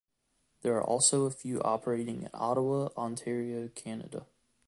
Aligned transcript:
There 0.63 0.73
are 0.77 0.83
also 0.83 1.25
a 1.25 1.29
few 1.29 1.61
operating 1.61 2.23
in 2.23 2.31
Ottawa, 2.33 2.89
Ontario, 2.97 3.67
Canada. 3.75 4.25